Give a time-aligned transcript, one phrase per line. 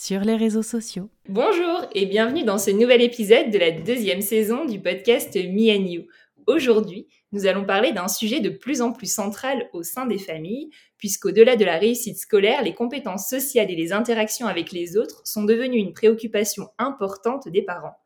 [0.00, 1.10] sur les réseaux sociaux.
[1.28, 5.84] Bonjour et bienvenue dans ce nouvel épisode de la deuxième saison du podcast Me and
[5.84, 6.04] You.
[6.46, 10.70] Aujourd'hui, nous allons parler d'un sujet de plus en plus central au sein des familles,
[10.96, 15.44] puisqu'au-delà de la réussite scolaire, les compétences sociales et les interactions avec les autres sont
[15.44, 17.98] devenues une préoccupation importante des parents.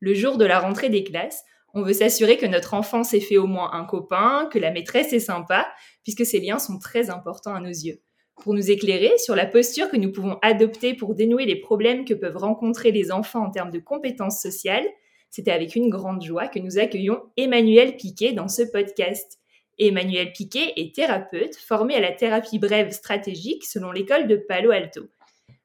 [0.00, 3.36] Le jour de la rentrée des classes, on veut s'assurer que notre enfant s'est fait
[3.36, 5.66] au moins un copain, que la maîtresse est sympa,
[6.02, 8.00] puisque ces liens sont très importants à nos yeux
[8.40, 12.14] pour nous éclairer sur la posture que nous pouvons adopter pour dénouer les problèmes que
[12.14, 14.86] peuvent rencontrer les enfants en termes de compétences sociales.
[15.30, 19.38] C'était avec une grande joie que nous accueillons Emmanuel Piquet dans ce podcast.
[19.78, 25.02] Emmanuel Piquet est thérapeute formé à la thérapie brève stratégique selon l'école de Palo Alto.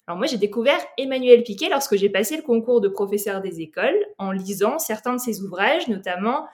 [0.08, 4.00] Alors moi j'ai découvert Emmanuel Piquet lorsque j'ai passé le concours de professeur des écoles
[4.18, 6.48] en lisant certains de ses ouvrages, notamment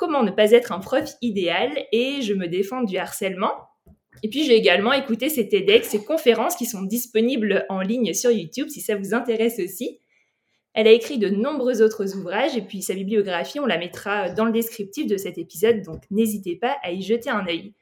[0.00, 3.52] Comment ne pas être un prof idéal et Je me défends du harcèlement,
[4.22, 8.30] et puis, j'ai également écouté ces TEDx, ces conférences qui sont disponibles en ligne sur
[8.30, 9.98] YouTube si ça vous intéresse aussi.
[10.72, 14.44] Elle a écrit de nombreux autres ouvrages et puis sa bibliographie, on la mettra dans
[14.44, 17.74] le descriptif de cet épisode, donc n'hésitez pas à y jeter un œil.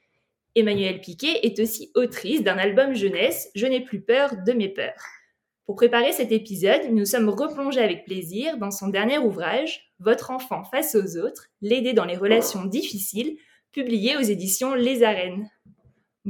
[0.55, 5.03] Emmanuelle Piquet est aussi autrice d'un album jeunesse, Je n'ai plus peur de mes peurs.
[5.67, 10.63] Pour préparer cet épisode, nous sommes replongés avec plaisir dans son dernier ouvrage, Votre enfant
[10.63, 13.37] face aux autres, l'aider dans les relations difficiles,
[13.71, 15.47] publié aux éditions Les Arènes.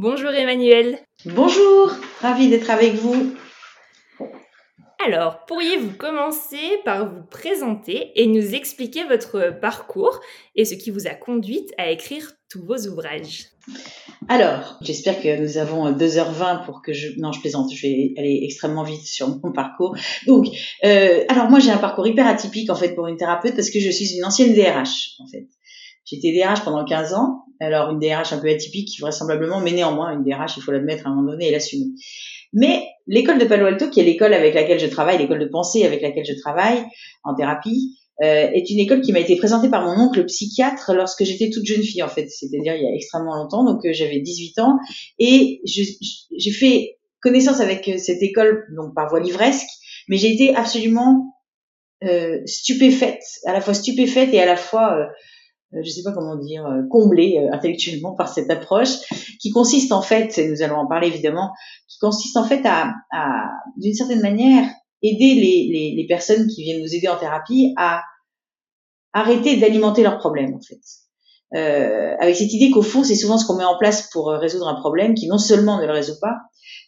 [0.02, 0.98] Bonjour Emmanuel.
[1.26, 3.36] Bonjour, ravi d'être avec vous.
[5.06, 10.22] Alors, pourriez-vous commencer par vous présenter et nous expliquer votre parcours
[10.56, 13.48] et ce qui vous a conduite à écrire tous vos ouvrages?
[14.30, 17.20] Alors, j'espère que nous avons 2h20 pour que je...
[17.20, 19.98] Non, je plaisante, je vais aller extrêmement vite sur mon parcours.
[20.28, 20.46] Donc,
[20.86, 23.82] euh, alors moi j'ai un parcours hyper atypique en fait pour une thérapeute parce que
[23.82, 25.48] je suis une ancienne DRH en fait.
[26.10, 30.24] J'étais DRH pendant 15 ans, alors une DRH un peu atypique vraisemblablement, mais néanmoins une
[30.24, 31.88] DRH, il faut l'admettre à un moment donné et l'assumer.
[32.54, 35.86] Mais l'école de Palo Alto, qui est l'école avec laquelle je travaille, l'école de pensée
[35.86, 36.84] avec laquelle je travaille
[37.24, 41.24] en thérapie, euh, est une école qui m'a été présentée par mon oncle psychiatre lorsque
[41.24, 44.20] j'étais toute jeune fille en fait, c'est-à-dire il y a extrêmement longtemps, donc euh, j'avais
[44.20, 44.78] 18 ans.
[45.20, 49.68] Et j'ai fait connaissance avec euh, cette école donc par voie livresque,
[50.08, 51.34] mais j'ai été absolument
[52.04, 55.08] euh, stupéfaite, à la fois stupéfaite et à la fois
[55.74, 58.90] euh, je sais pas comment dire, euh, comblé euh, intellectuellement par cette approche,
[59.40, 61.52] qui consiste en fait, et nous allons en parler évidemment,
[61.88, 64.66] qui consiste en fait à, à d'une certaine manière,
[65.02, 68.02] aider les, les, les, personnes qui viennent nous aider en thérapie à
[69.14, 70.80] arrêter d'alimenter leurs problèmes en fait.
[71.56, 74.68] Euh, avec cette idée qu'au fond, c'est souvent ce qu'on met en place pour résoudre
[74.68, 76.36] un problème qui non seulement ne le résout pas,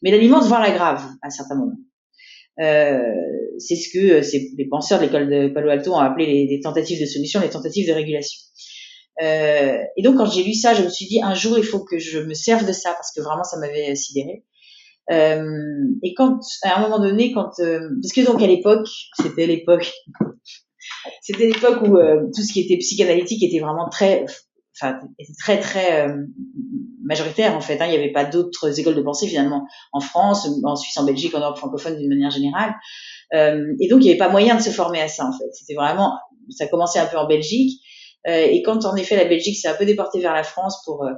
[0.04, 1.78] mais l'alimente voire l'aggrave à certains moments.
[2.60, 3.00] Euh,
[3.58, 7.00] c'est ce que les penseurs de l'école de Palo Alto ont appelé les, les, tentatives
[7.00, 8.40] de solution, les tentatives de régulation.
[9.22, 11.84] Euh, et donc quand j'ai lu ça, je me suis dit un jour il faut
[11.84, 14.44] que je me serve de ça parce que vraiment ça m'avait sidéré.
[15.10, 18.88] Euh, et quand à un moment donné, quand euh, parce que donc à l'époque,
[19.22, 19.92] c'était l'époque,
[21.22, 24.26] c'était l'époque où euh, tout ce qui était psychanalytique était vraiment très,
[24.80, 26.24] enfin était très très euh,
[27.04, 27.82] majoritaire en fait.
[27.82, 27.88] Hein.
[27.88, 31.36] Il n'y avait pas d'autres écoles de pensée finalement en France, en Suisse, en Belgique,
[31.36, 32.76] en Europe francophone d'une manière générale.
[33.34, 35.50] et donc il n'y avait pas moyen de se former à ça en fait.
[35.52, 36.14] C'était vraiment,
[36.52, 37.82] ça commençait un peu en Belgique.
[38.28, 41.04] Euh, et quand en effet la Belgique s'est un peu déportée vers la France pour
[41.04, 41.14] euh,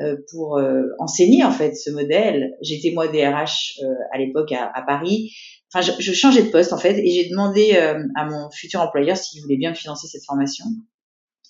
[0.00, 0.60] euh, pour
[0.98, 3.78] enseigner en fait ce modèle, j'étais moi DRH
[4.12, 5.32] à l'époque à, à, Paris.
[5.72, 7.74] Enfin, je, je, changeais de poste en fait et j'ai demandé
[8.14, 10.66] à mon futur employeur s'il voulait bien me financer cette formation.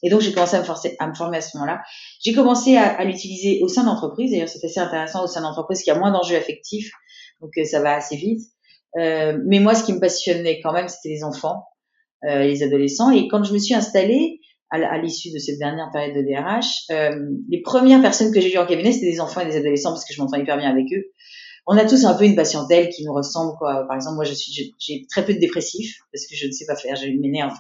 [0.03, 1.83] Et donc, j'ai commencé à me, forcer, à me former à ce moment-là.
[2.23, 4.31] J'ai commencé à, à l'utiliser au sein d'entreprise.
[4.31, 6.93] D'ailleurs, c'est assez intéressant au sein d'entreprise qui a moins d'enjeux affectifs.
[7.41, 8.43] Donc, ça va assez vite.
[8.99, 11.65] Euh, mais moi, ce qui me passionnait quand même, c'était les enfants,
[12.25, 13.11] euh, les adolescents.
[13.11, 14.41] Et quand je me suis installée,
[14.85, 17.19] à l'issue de cette dernière période de DRH, euh,
[17.49, 20.05] les premières personnes que j'ai vues en cabinet, c'était des enfants et des adolescents parce
[20.05, 21.05] que je m'entends hyper bien avec eux.
[21.67, 23.85] On a tous un peu une patientèle qui nous ressemble, quoi.
[23.89, 26.65] Par exemple, moi, je suis, j'ai très peu de dépressifs parce que je ne sais
[26.65, 27.55] pas faire, une m'énerve.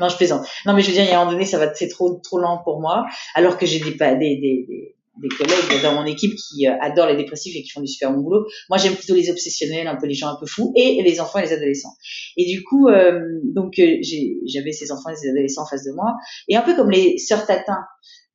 [0.00, 0.46] Non, je plaisante.
[0.66, 2.20] Non, mais je veux dire, il y a un moment donné, ça va, c'est trop,
[2.22, 6.34] trop lent pour moi, alors que j'ai des, des, des, des collègues dans mon équipe
[6.34, 8.46] qui euh, adorent les dépressifs et qui font du super bon boulot.
[8.68, 11.38] Moi, j'aime plutôt les obsessionnels, un peu les gens un peu fous, et les enfants
[11.38, 11.94] et les adolescents.
[12.36, 13.98] Et du coup, euh, donc euh,
[14.46, 16.14] j'avais ces enfants et ces adolescents en face de moi,
[16.48, 17.78] et un peu comme les sœurs Tatin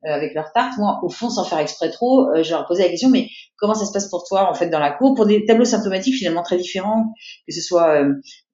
[0.04, 3.08] avec leur tarte, moi, au fond, sans faire exprès trop, je leur posais la question,
[3.08, 5.64] mais comment ça se passe pour toi, en fait, dans la cour, pour des tableaux
[5.64, 7.04] symptomatiques finalement très différents,
[7.46, 8.04] que ce soit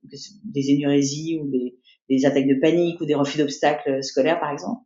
[0.02, 1.78] des énurésies ou des,
[2.10, 4.82] des attaques de panique ou des refus d'obstacles scolaires, par exemple.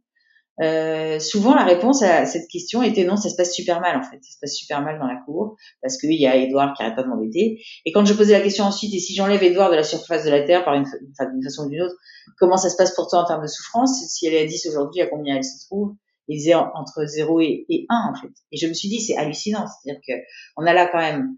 [0.61, 4.03] Euh, souvent, la réponse à cette question était non, ça se passe super mal en
[4.03, 4.19] fait.
[4.23, 6.95] Ça se passe super mal dans la cour parce qu'il y a Edouard qui arrête
[6.95, 7.63] pas de m'embêter.
[7.87, 10.31] Et quand je posais la question ensuite, et si j'enlève Edouard de la surface de
[10.31, 11.97] la Terre par une, d'une façon ou d'une autre,
[12.39, 14.03] comment ça se passe pour toi en termes de souffrance?
[14.09, 15.95] Si elle est à 10 aujourd'hui, à combien elle se trouve?
[16.29, 18.33] Il disait entre 0 et, et 1 en fait.
[18.53, 19.65] Et je me suis dit, c'est hallucinant.
[19.67, 20.13] C'est-à-dire que
[20.57, 21.37] on a là quand même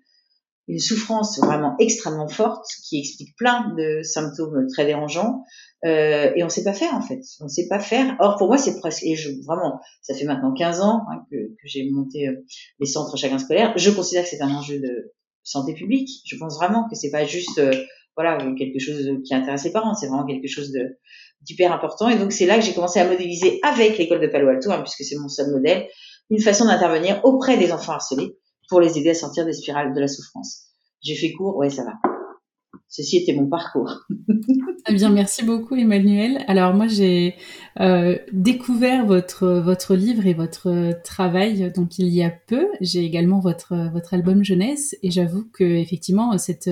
[0.68, 5.44] une souffrance vraiment extrêmement forte qui explique plein de symptômes très dérangeants
[5.84, 7.20] euh, et on sait pas faire en fait.
[7.40, 8.16] On sait pas faire.
[8.18, 11.36] Or pour moi c'est presque et je vraiment ça fait maintenant 15 ans hein, que,
[11.64, 12.44] j'ai monté euh,
[12.80, 13.74] les centres chacun scolaire.
[13.76, 15.12] Je considère que c'est un enjeu de
[15.42, 16.08] santé publique.
[16.24, 17.72] Je pense vraiment que c'est pas juste euh,
[18.16, 19.94] voilà quelque chose qui intéresse les parents.
[19.94, 20.98] C'est vraiment quelque chose de
[21.42, 22.08] d'hyper important.
[22.08, 24.80] Et donc c'est là que j'ai commencé à modéliser avec l'école de Palo Alto, hein,
[24.80, 25.86] puisque c'est mon seul modèle,
[26.30, 28.38] une façon d'intervenir auprès des enfants harcelés
[28.68, 30.64] pour les aider à sortir des spirales de la souffrance.
[31.02, 31.92] J'ai fait court, ouais ça va.
[32.88, 34.06] Ceci était mon parcours.
[34.84, 36.44] Très bien, merci beaucoup Emmanuel.
[36.46, 37.34] Alors moi j'ai
[37.80, 42.68] euh, découvert votre votre livre et votre travail donc il y a peu.
[42.80, 46.70] J'ai également votre votre album jeunesse et j'avoue que effectivement cette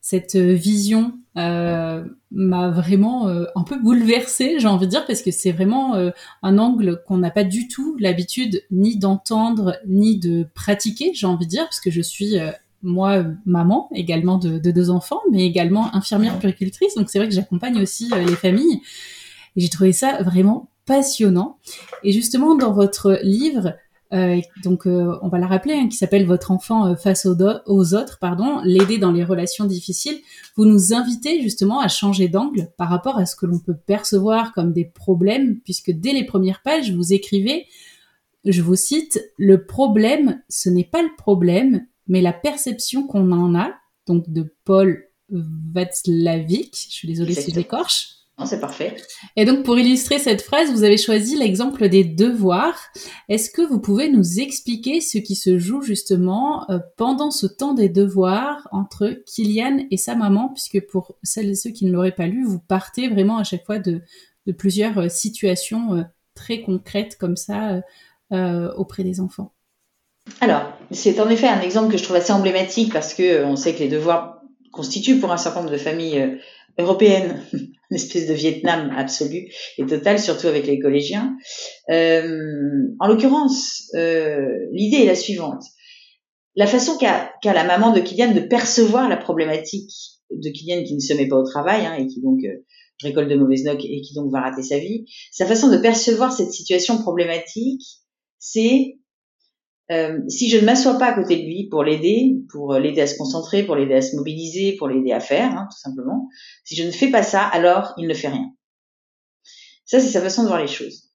[0.00, 5.30] cette vision euh, m'a vraiment euh, un peu bouleversée, j'ai envie de dire, parce que
[5.30, 6.10] c'est vraiment euh,
[6.42, 11.46] un angle qu'on n'a pas du tout l'habitude ni d'entendre ni de pratiquer, j'ai envie
[11.46, 12.50] de dire, parce que je suis euh,
[12.82, 16.94] moi, maman également de, deux enfants, mais également infirmière puricultrice.
[16.94, 18.80] Donc c'est vrai que j'accompagne aussi euh, les familles.
[19.56, 21.58] Et j'ai trouvé ça vraiment passionnant.
[22.04, 23.74] Et justement, dans votre livre,
[24.12, 27.94] euh, donc euh, on va la rappeler, hein, qui s'appelle Votre enfant face aux, aux
[27.94, 30.18] autres, pardon, l'aider dans les relations difficiles.
[30.56, 34.52] Vous nous invitez justement à changer d'angle par rapport à ce que l'on peut percevoir
[34.52, 37.66] comme des problèmes, puisque dès les premières pages, vous écrivez,
[38.44, 43.54] je vous cite, le problème, ce n'est pas le problème, mais la perception qu'on en
[43.54, 43.72] a,
[44.06, 48.17] donc de Paul Václavic, je suis désolée si j'écorche.
[48.38, 48.94] Non, c'est parfait.
[49.34, 52.78] Et donc, pour illustrer cette phrase, vous avez choisi l'exemple des devoirs.
[53.28, 57.74] Est-ce que vous pouvez nous expliquer ce qui se joue justement euh, pendant ce temps
[57.74, 62.14] des devoirs entre Kylian et sa maman, puisque pour celles et ceux qui ne l'auraient
[62.14, 64.02] pas lu, vous partez vraiment à chaque fois de,
[64.46, 66.02] de plusieurs euh, situations euh,
[66.34, 67.80] très concrètes comme ça
[68.30, 69.54] auprès des enfants.
[70.42, 73.74] Alors, c'est en effet un exemple que je trouve assez emblématique parce que on sait
[73.74, 76.38] que les devoirs constituent pour un certain nombre de familles
[76.78, 79.48] euh, européennes une espèce de Vietnam absolu
[79.78, 81.36] et total, surtout avec les collégiens.
[81.90, 85.62] Euh, en l'occurrence, l'idée est la suivante.
[86.54, 89.92] La façon qu'a la maman de Kylian de percevoir la problématique
[90.30, 92.40] de Kylian qui ne se met pas au travail hein, et qui donc
[93.02, 96.32] récolte de mauvaises notes et qui donc va rater sa vie, sa façon de percevoir
[96.32, 97.82] cette situation problématique,
[98.38, 98.97] c'est
[99.90, 103.06] euh, si je ne m'assois pas à côté de lui pour l'aider, pour l'aider à
[103.06, 106.28] se concentrer, pour l'aider à se mobiliser, pour l'aider à faire, hein, tout simplement,
[106.64, 108.50] si je ne fais pas ça, alors il ne fait rien.
[109.86, 111.08] Ça, c'est sa façon de voir les choses.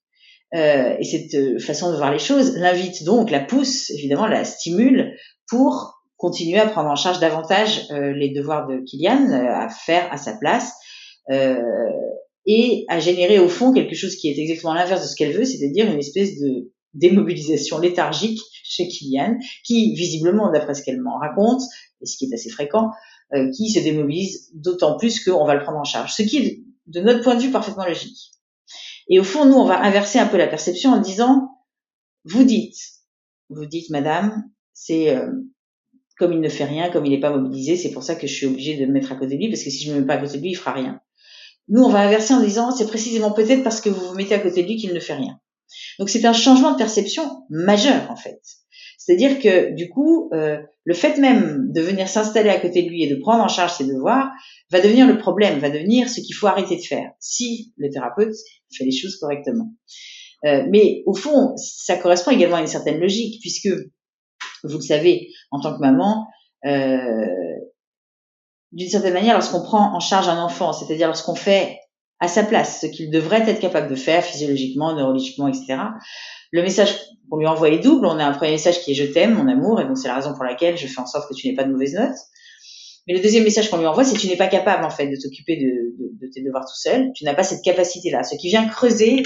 [0.56, 4.44] Euh, et cette euh, façon de voir les choses l'invite donc, la pousse, évidemment, la
[4.46, 5.15] stimule
[5.48, 10.12] pour continuer à prendre en charge davantage euh, les devoirs de Kylian, euh, à faire
[10.12, 10.74] à sa place,
[12.46, 15.46] et à générer au fond quelque chose qui est exactement l'inverse de ce qu'elle veut,
[15.46, 21.62] c'est-à-dire une espèce de démobilisation léthargique chez Kylian, qui visiblement, d'après ce qu'elle m'en raconte,
[22.02, 22.92] et ce qui est assez fréquent,
[23.34, 26.14] euh, qui se démobilise d'autant plus qu'on va le prendre en charge.
[26.14, 28.32] Ce qui est, de notre point de vue, parfaitement logique.
[29.10, 31.50] Et au fond, nous, on va inverser un peu la perception en disant,
[32.26, 32.78] vous dites,
[33.50, 35.32] vous dites, madame, c'est euh,
[36.18, 38.34] comme il ne fait rien, comme il n'est pas mobilisé, c'est pour ça que je
[38.34, 40.06] suis obligée de me mettre à côté de lui, parce que si je me mets
[40.06, 41.02] pas à côté de lui, il fera rien.
[41.70, 44.40] Nous, on va inverser en disant, c'est précisément peut-être parce que vous vous mettez à
[44.40, 45.40] côté de lui qu'il ne fait rien.
[46.00, 48.41] Donc c'est un changement de perception majeur en fait.
[48.98, 53.03] C'est-à-dire que du coup, euh, le fait même de venir s'installer à côté de lui
[53.03, 54.32] et de prendre en charge ses devoirs
[54.72, 58.34] va devenir le problème, va devenir ce qu'il faut arrêter de faire si le thérapeute
[58.75, 59.74] fait les choses correctement.
[60.46, 63.70] Euh, mais au fond, ça correspond également à une certaine logique, puisque
[64.63, 66.27] vous le savez, en tant que maman,
[66.65, 67.27] euh,
[68.72, 71.77] d'une certaine manière, lorsqu'on prend en charge un enfant, c'est-à-dire lorsqu'on fait
[72.24, 75.75] à sa place ce qu'il devrait être capable de faire physiologiquement, neurologiquement, etc.,
[76.51, 76.96] le message
[77.30, 78.06] qu'on lui envoie est double.
[78.06, 80.15] On a un premier message qui est je t'aime, mon amour, et donc c'est la
[80.15, 82.15] raison pour laquelle je fais en sorte que tu n'aies pas de mauvaises notes.
[83.08, 85.18] Mais le deuxième message qu'on lui envoie, c'est tu n'es pas capable en fait de
[85.22, 87.12] t'occuper de, de, de, tes devoirs tout seul.
[87.13, 89.24] Tu n'as pas cette capacité-là, ce qui vient creuser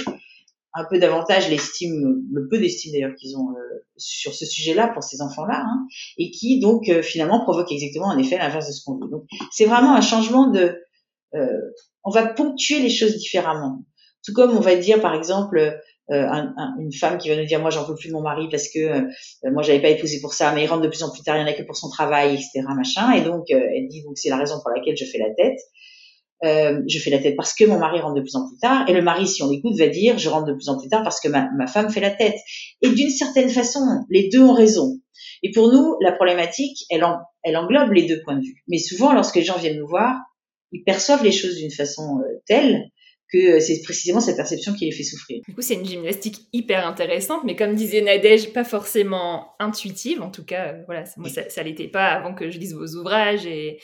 [0.73, 5.03] un peu davantage l'estime, le peu d'estime d'ailleurs qu'ils ont euh, sur ce sujet-là pour
[5.03, 5.87] ces enfants-là, hein,
[6.17, 9.09] et qui donc euh, finalement provoque exactement en effet l'inverse de ce qu'on veut.
[9.09, 10.79] Donc c'est vraiment un changement de,
[12.03, 13.79] on va ponctuer les choses différemment.
[14.25, 15.79] Tout comme on va dire par exemple
[16.09, 18.47] euh, un, une femme qui va nous dire moi j'en peux plus de mon mari
[18.49, 19.01] parce que euh,
[19.51, 21.41] moi j'avais pas épousé pour ça mais il rentre de plus en plus tard il
[21.41, 23.11] y en a que pour son travail etc machin.
[23.11, 25.59] Et donc euh, elle dit donc c'est la raison pour laquelle je fais la tête.
[26.45, 28.87] Euh, je fais la tête parce que mon mari rentre de plus en plus tard.
[28.87, 31.03] Et le mari si on l'écoute va dire je rentre de plus en plus tard
[31.03, 32.37] parce que ma, ma femme fait la tête.
[32.81, 34.99] Et d'une certaine façon les deux ont raison.
[35.43, 38.63] Et pour nous la problématique elle, en, elle englobe les deux points de vue.
[38.69, 40.15] Mais souvent lorsque les gens viennent nous voir
[40.71, 42.89] ils perçoivent les choses d'une façon telle
[43.31, 45.41] que c'est précisément cette perception qui les fait souffrir.
[45.47, 50.21] Du coup, c'est une gymnastique hyper intéressante, mais comme disait Nadège, pas forcément intuitive.
[50.21, 52.95] En tout cas, euh, voilà, moi, ça, ça l'était pas avant que je lise vos
[52.95, 53.79] ouvrages et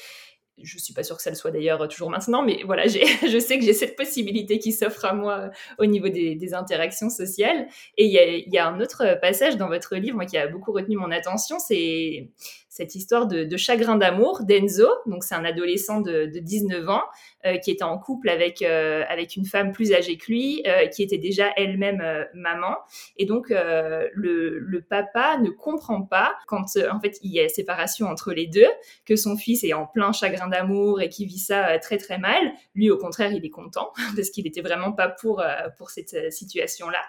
[0.61, 3.57] je suis pas sûre que ça le soit d'ailleurs toujours maintenant, mais voilà, je sais
[3.57, 5.49] que j'ai cette possibilité qui s'offre à moi
[5.79, 7.67] au niveau des, des interactions sociales.
[7.97, 10.47] Et il y a, y a, un autre passage dans votre livre moi, qui a
[10.47, 12.29] beaucoup retenu mon attention, c'est
[12.73, 14.87] cette histoire de, chagrin d'amour d'Enzo.
[15.05, 17.03] Donc, c'est un adolescent de, de 19 ans
[17.45, 20.87] euh, qui était en couple avec, euh, avec une femme plus âgée que lui, euh,
[20.87, 22.03] qui était déjà elle-même
[22.33, 22.75] maman.
[23.17, 28.33] Et donc, le, papa ne comprend pas quand, en fait, il y a séparation entre
[28.33, 28.69] les deux,
[29.05, 32.53] que son fils est en plein chagrin d'amour et qui vit ça très, très mal.
[32.73, 35.43] Lui, au contraire, il est content parce qu'il était vraiment pas pour,
[35.77, 37.01] pour cette situation-là.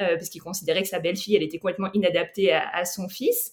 [0.00, 3.52] Euh, parce qu'il considérait que sa belle-fille, elle était complètement inadaptée à, son fils.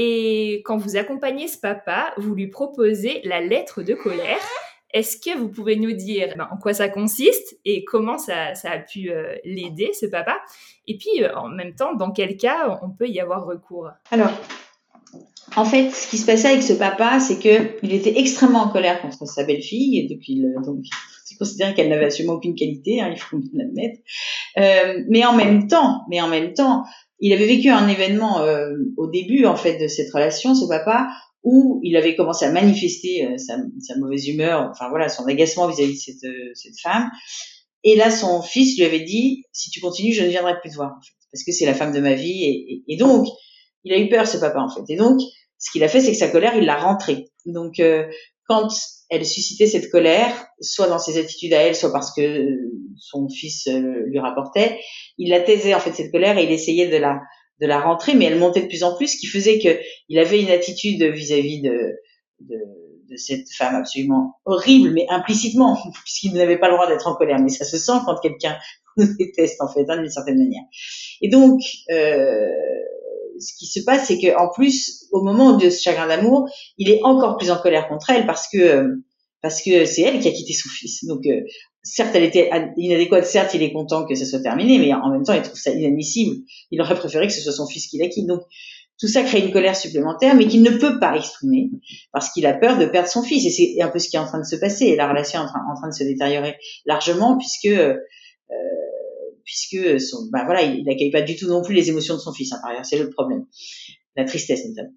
[0.00, 4.38] Et quand vous accompagnez ce papa, vous lui proposez la lettre de colère.
[4.94, 8.78] Est-ce que vous pouvez nous dire ben, en quoi ça consiste et comment ça, a
[8.78, 10.36] pu euh, l'aider, ce papa?
[10.86, 13.90] Et puis, euh, en même temps, dans quel cas on peut y avoir recours?
[14.12, 14.30] Alors,
[15.56, 19.02] en fait, ce qui se passait avec ce papa, c'est qu'il était extrêmement en colère
[19.02, 20.84] contre sa belle-fille, et depuis le, donc,
[21.24, 23.98] c'est considéré qu'elle n'avait absolument aucune qualité, hein, il faut bien l'admettre.
[24.58, 26.84] Euh, mais en même temps, mais en même temps,
[27.20, 31.08] il avait vécu un événement euh, au début en fait de cette relation, ce papa,
[31.42, 35.68] où il avait commencé à manifester euh, sa, sa, mauvaise humeur, enfin voilà, son agacement
[35.68, 37.10] vis-à-vis de cette, euh, cette, femme.
[37.84, 40.74] Et là, son fils lui avait dit si tu continues, je ne viendrai plus te
[40.74, 42.44] voir, en fait, parce que c'est la femme de ma vie.
[42.44, 43.26] Et, et, et, donc,
[43.84, 44.82] il a eu peur, ce papa, en fait.
[44.92, 45.20] Et donc,
[45.58, 47.30] ce qu'il a fait, c'est que sa colère, il l'a rentrée.
[47.46, 48.04] Donc, euh,
[48.48, 48.68] quand
[49.10, 52.46] elle suscitait cette colère, soit dans ses attitudes à elle, soit parce que
[52.96, 53.68] son fils
[54.06, 54.80] lui rapportait,
[55.16, 57.20] il la taisait en fait cette colère et il essayait de la
[57.60, 60.18] de la rentrer, mais elle montait de plus en plus, ce qui faisait que il
[60.18, 61.98] avait une attitude vis-à-vis de,
[62.40, 62.56] de,
[63.10, 67.38] de cette femme absolument horrible, mais implicitement, puisqu'il n'avait pas le droit d'être en colère.
[67.40, 68.56] Mais ça se sent quand quelqu'un
[68.96, 70.62] nous déteste en fait, hein, d'une certaine manière.
[71.20, 72.48] Et donc, euh,
[73.40, 76.90] ce qui se passe, c'est que en plus, au moment de ce chagrin d'amour, il
[76.90, 78.86] est encore plus en colère contre elle parce que
[79.40, 81.04] parce que c'est elle qui a quitté son fils.
[81.04, 81.40] Donc, euh,
[81.82, 85.22] certes, elle était inadéquate, certes, il est content que ça soit terminé, mais en même
[85.22, 86.36] temps, il trouve ça inadmissible.
[86.70, 88.26] Il aurait préféré que ce soit son fils qui la quitte.
[88.26, 88.42] Donc,
[88.98, 91.70] tout ça crée une colère supplémentaire, mais qu'il ne peut pas exprimer
[92.12, 93.46] parce qu'il a peur de perdre son fils.
[93.46, 94.96] Et c'est un peu ce qui est en train de se passer.
[94.96, 97.94] La relation est en train, en train de se détériorer largement puisque euh,
[99.48, 102.34] puisque son, ben voilà, il n'accueille pas du tout non plus les émotions de son
[102.34, 102.52] fils.
[102.52, 103.46] Hein, par ailleurs, c'est le problème,
[104.14, 104.92] la tristesse notamment.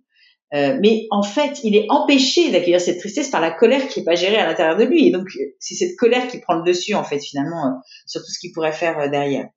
[0.53, 4.03] Euh, mais en fait, il est empêché d'accueillir cette tristesse par la colère qui est
[4.03, 5.07] pas gérée à l'intérieur de lui.
[5.07, 5.29] Et donc,
[5.59, 8.51] c'est cette colère qui prend le dessus, en fait, finalement, euh, sur tout ce qu'il
[8.51, 9.47] pourrait faire euh, derrière.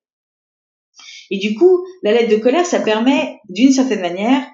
[1.33, 4.47] Et du coup, la lettre de colère, ça permet, d'une certaine manière,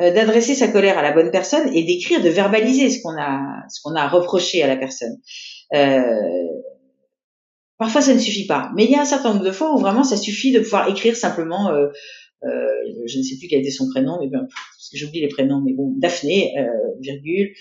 [0.00, 3.62] euh, d'adresser sa colère à la bonne personne et d'écrire, de verbaliser ce qu'on a,
[3.68, 5.18] ce qu'on a reproché à la personne.
[7.82, 8.70] Parfois, ça ne suffit pas.
[8.74, 10.88] Mais il y a un certain nombre de fois où vraiment, ça suffit de pouvoir
[10.88, 11.70] écrire simplement
[12.44, 15.28] euh, je ne sais plus quel était son prénom, mais ben, parce que j'oublie les
[15.28, 16.64] prénoms, mais bon, Daphné, euh,
[17.00, 17.52] virgule.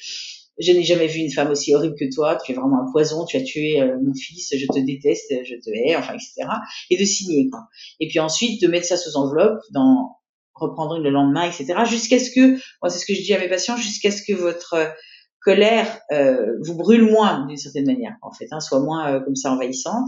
[0.60, 2.38] Je n'ai jamais vu une femme aussi horrible que toi.
[2.44, 3.26] Tu es vraiment un poison.
[3.26, 4.54] Tu as tué euh, mon fils.
[4.56, 5.34] Je te déteste.
[5.44, 5.96] Je te hais.
[5.96, 6.48] Enfin, etc.
[6.90, 7.62] Et de signer quoi.
[8.00, 10.18] Et puis ensuite de mettre ça sous enveloppe, dans
[10.54, 11.74] reprendre le lendemain, etc.
[11.90, 12.52] Jusqu'à ce que,
[12.82, 14.76] moi c'est ce que je dis à mes patients, jusqu'à ce que votre
[15.42, 19.36] colère euh, vous brûle moins d'une certaine manière, en fait, hein, soit moins euh, comme
[19.36, 20.08] ça envahissante.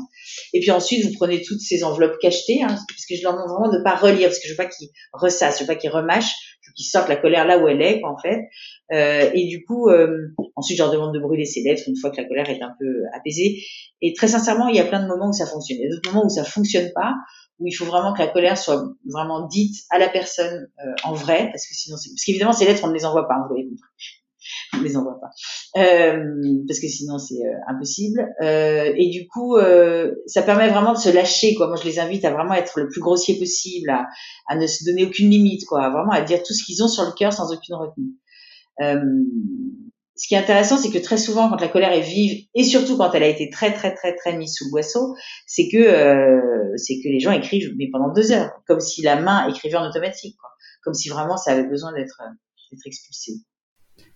[0.53, 3.49] Et puis ensuite, vous prenez toutes ces enveloppes cachetées, hein, parce que je leur demande
[3.49, 5.89] vraiment de pas relire, parce que je veux pas qu'ils ressassent, je veux pas qu'ils
[5.89, 8.41] remâchent, je veux qu'ils sortent la colère là où elle est, en fait.
[8.91, 12.11] Euh, et du coup, euh, ensuite, je leur demande de brûler ces lettres une fois
[12.11, 13.63] que la colère est un peu apaisée.
[14.01, 15.79] Et très sincèrement, il y a plein de moments où ça fonctionne.
[15.79, 17.13] Il y a d'autres moments où ça fonctionne pas,
[17.59, 20.67] où il faut vraiment que la colère soit vraiment dite à la personne
[21.03, 23.55] en vrai, parce que sinon, parce qu'évidemment, ces lettres, on ne les envoie pas, vous
[23.55, 23.67] voyez
[24.77, 25.29] on les envoie pas.
[25.81, 26.23] Euh,
[26.67, 28.27] parce que sinon c'est euh, impossible.
[28.41, 29.57] Euh, et du coup
[30.27, 31.67] ça permet vraiment de se lâcher quoi.
[31.67, 34.07] Moi je les invite à vraiment être le plus grossier possible à,
[34.47, 35.89] à ne se donner aucune limite quoi.
[35.89, 38.13] Vraiment à dire tout ce qu'ils ont sur le cœur sans aucune retenue.
[38.81, 38.99] Euh,
[40.15, 42.97] ce qui est intéressant, c'est que très souvent, quand la colère est vive, et surtout
[42.97, 45.15] quand elle a été très très très très mise sous le boisseau,
[45.47, 49.19] c'est que euh, c'est que les gens écrivent mais pendant deux heures, comme si la
[49.19, 50.51] main écrivait en automatique, quoi.
[50.83, 52.21] comme si vraiment ça avait besoin d'être
[52.71, 53.33] d'être expulsé.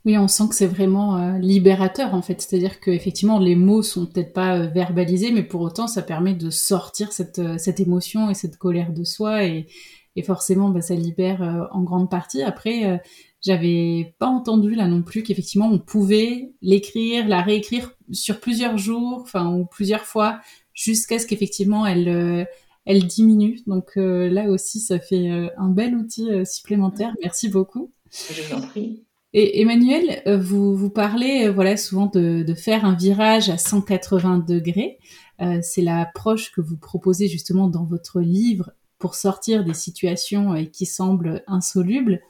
[0.08, 2.40] Oui, on sent que c'est vraiment euh, libérateur en fait.
[2.40, 6.34] C'est-à-dire que effectivement les mots sont peut-être pas euh, verbalisés, mais pour autant ça permet
[6.34, 9.68] de sortir cette, euh, cette émotion et cette colère de soi et,
[10.16, 12.42] et forcément bah, ça libère en grande partie.
[12.42, 13.02] Après,
[13.42, 19.20] j'avais pas entendu là non plus qu'effectivement on pouvait l'écrire, la réécrire sur plusieurs jours,
[19.24, 20.40] enfin ou plusieurs fois,
[20.74, 22.48] jusqu'à ce qu'effectivement elle
[22.86, 23.60] elle diminue.
[23.68, 27.14] Donc là aussi ça fait un bel outil supplémentaire.
[27.22, 27.92] Merci beaucoup.
[28.10, 29.07] Je vous en prie.
[29.34, 34.40] Et Emmanuel, euh, vous, vous parlez euh, voilà souvent de, faire un virage à 180
[34.40, 35.00] degrés.
[35.42, 40.86] Euh, c'est l'approche que vous proposez justement dans votre livre pour sortir des situations qui
[40.86, 42.22] semblent insolubles.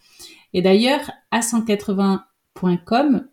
[0.54, 2.26] Et d'ailleurs, à 180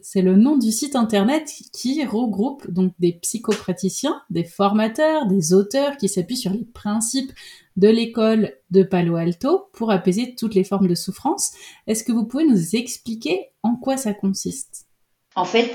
[0.01, 5.97] c'est le nom du site internet qui regroupe donc des psychopraticiens, des formateurs, des auteurs
[5.97, 7.33] qui s'appuient sur les principes
[7.77, 11.53] de l'école de Palo Alto pour apaiser toutes les formes de souffrance.
[11.87, 14.87] Est-ce que vous pouvez nous expliquer en quoi ça consiste?
[15.35, 15.75] En fait,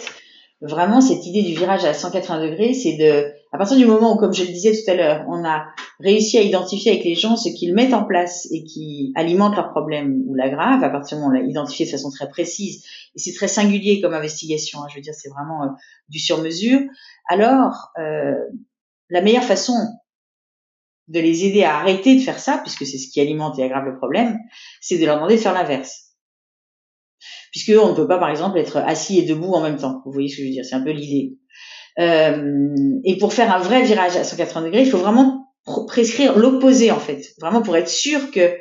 [0.62, 4.18] vraiment cette idée du virage à 180 degrés, c'est de, à partir du moment où,
[4.18, 5.68] comme je le disais tout à l'heure, on a
[6.00, 9.72] réussi à identifier avec les gens ce qu'ils mettent en place et qui alimente leurs
[9.72, 12.86] problèmes ou l'aggravent, à partir du moment où on l'a identifié de façon très précise,
[13.15, 15.68] et c'est très singulier comme investigation, hein, je veux dire, c'est vraiment euh,
[16.10, 16.82] du sur-mesure,
[17.29, 18.36] alors euh,
[19.10, 19.75] la meilleure façon
[21.10, 23.86] de les aider à arrêter de faire ça, puisque c'est ce qui alimente et aggrave
[23.86, 24.38] le problème,
[24.82, 26.10] c'est de leur demander de faire l'inverse
[27.52, 30.02] puisque on ne peut pas, par exemple, être assis et debout en même temps.
[30.06, 31.38] Vous voyez ce que je veux dire C'est un peu l'idée.
[32.00, 35.48] Euh, et pour faire un vrai virage à 180 degrés, il faut vraiment
[35.88, 38.56] prescrire l'opposé en fait, vraiment pour être sûr que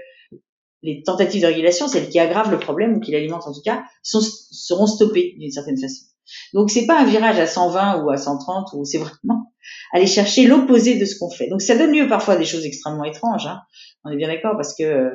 [0.82, 3.84] les tentatives de régulation, celles qui aggravent le problème ou qui l'alimentent en tout cas,
[4.02, 6.07] seront stoppées d'une certaine façon.
[6.54, 9.52] Donc c'est pas un virage à 120 ou à 130 ou c'est vraiment
[9.92, 11.48] aller chercher l'opposé de ce qu'on fait.
[11.48, 13.46] Donc ça donne lieu parfois à des choses extrêmement étranges.
[13.46, 13.60] Hein.
[14.04, 15.10] On est bien d'accord parce que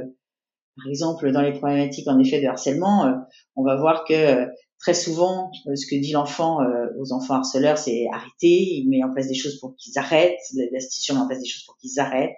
[0.77, 3.11] par exemple, dans les problématiques en effet de harcèlement, euh,
[3.55, 4.45] on va voir que euh,
[4.79, 6.59] très souvent, euh, ce que dit l'enfant
[6.97, 10.39] aux enfants harceleurs, c'est arrêter, il met en place des choses pour qu'ils arrêtent,
[10.71, 12.35] l'institution met en place des choses pour qu'ils arrêtent,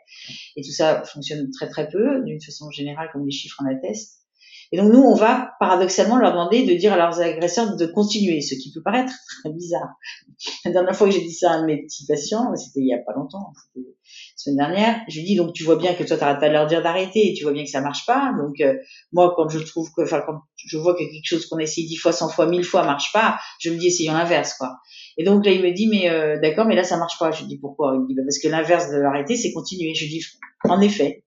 [0.56, 4.25] et tout ça fonctionne très très peu, d'une façon générale, comme les chiffres en attestent.
[4.76, 8.42] Et donc nous, on va paradoxalement leur demander de dire à leurs agresseurs de continuer,
[8.42, 9.88] ce qui peut paraître très bizarre.
[10.66, 12.88] La dernière fois que j'ai dit ça à un de mes petits patients, c'était il
[12.88, 13.84] y a pas longtemps, la
[14.36, 16.68] semaine dernière, je lui dis donc tu vois bien que toi t'arrêtes pas de leur
[16.68, 18.34] dire d'arrêter, tu vois bien que ça marche pas.
[18.38, 18.74] Donc euh,
[19.14, 21.88] moi quand je trouve que, enfin quand je vois que quelque chose qu'on a essayé
[21.88, 24.76] dix fois, cent fois, mille fois marche pas, je me dis essayons l'inverse quoi.
[25.18, 27.32] Et donc là il me dit mais euh, d'accord mais là ça marche pas.
[27.32, 27.94] Je lui dis pourquoi?
[27.96, 29.96] Il me dit bah, parce que l'inverse de l'arrêter c'est continuer.
[29.96, 30.26] Je lui dis
[30.66, 31.24] en effet,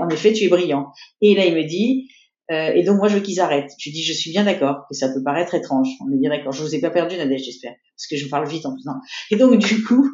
[0.00, 0.86] en effet tu es brillant.
[1.20, 2.08] Et là il me dit
[2.50, 3.72] euh, et donc moi je veux qu'ils arrêtent.
[3.78, 5.88] Je dis je suis bien d'accord que ça peut paraître étrange.
[6.04, 6.52] On est bien d'accord.
[6.52, 8.84] Je vous ai pas perdu Nadège j'espère parce que je parle vite en plus.
[9.30, 10.08] Et donc du coup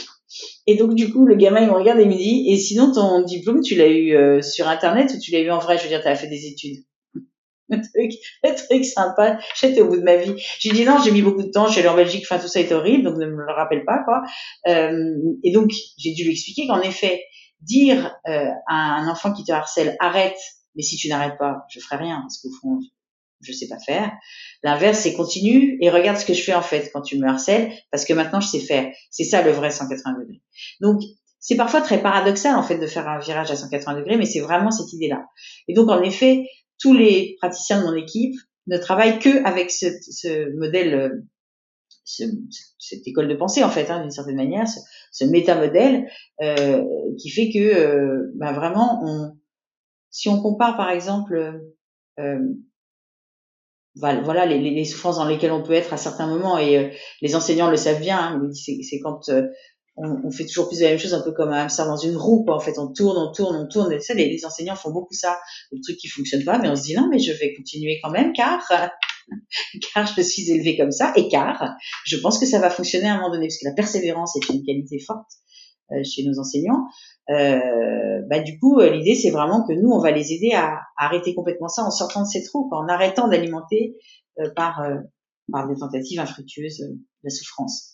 [0.66, 2.92] et donc du coup le gamin il me regarde et il me dit et sinon
[2.92, 5.78] ton diplôme tu l'as eu euh, sur internet ou tu l'as eu en vrai?
[5.78, 6.84] Je veux dire tu as fait des études.
[7.68, 8.12] Le truc,
[8.44, 9.38] le truc sympa.
[9.58, 10.34] J'étais au bout de ma vie.
[10.58, 11.64] J'ai dit non, j'ai mis beaucoup de temps.
[11.68, 12.26] Allée en Belgique.
[12.28, 14.20] Enfin tout ça est horrible donc ne me le rappelle pas quoi.
[14.66, 17.22] Euh, et donc j'ai dû lui expliquer qu'en effet
[17.62, 20.36] dire euh, à un enfant qui te harcèle arrête
[20.74, 22.78] mais si tu n'arrêtes pas, je ferai rien parce qu'au fond,
[23.42, 24.12] je sais pas faire.
[24.62, 27.72] L'inverse, c'est continue et regarde ce que je fais en fait quand tu me harcèles
[27.90, 28.92] parce que maintenant je sais faire.
[29.10, 30.40] C'est ça le vrai 180 degrés.
[30.80, 31.02] Donc
[31.40, 34.40] c'est parfois très paradoxal en fait de faire un virage à 180 degrés, mais c'est
[34.40, 35.26] vraiment cette idée-là.
[35.68, 36.44] Et donc en effet,
[36.78, 38.34] tous les praticiens de mon équipe
[38.68, 41.08] ne travaillent que avec ce, ce modèle, euh,
[42.04, 42.24] ce,
[42.78, 44.78] cette école de pensée en fait, hein, d'une certaine manière, ce,
[45.10, 46.08] ce métamodèle
[46.40, 46.84] euh,
[47.18, 49.36] qui fait que euh, ben vraiment on
[50.12, 51.60] si on compare par exemple,
[52.20, 52.38] euh,
[53.96, 56.88] voilà les, les, souffrances dans lesquelles on peut être à certains moments, et euh,
[57.20, 59.48] les enseignants le savent bien, hein, c'est quand euh,
[59.96, 61.96] on, on, fait toujours plus de la même chose, un peu comme un hamster dans
[61.96, 62.56] une roue, quoi.
[62.56, 63.92] En fait, on tourne, on tourne, on tourne.
[63.92, 65.38] Et ça, les, les, enseignants font beaucoup ça.
[65.70, 68.10] Le truc qui fonctionne pas, mais on se dit non, mais je vais continuer quand
[68.10, 68.66] même, car
[69.94, 71.74] car je suis élevée comme ça, et car
[72.06, 74.48] je pense que ça va fonctionner à un moment donné, parce que la persévérance est
[74.52, 75.51] une qualité forte euh,
[76.04, 76.86] chez nos enseignants.
[77.30, 80.80] Euh, bah, du coup, euh, l'idée, c'est vraiment que nous, on va les aider à,
[80.96, 83.96] arrêter complètement ça en sortant de ces trous, en arrêtant d'alimenter
[84.56, 84.82] par,
[85.50, 86.82] par des tentatives infructueuses
[87.22, 87.91] la souffrance